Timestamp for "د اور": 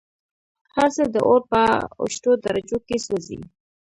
1.13-1.41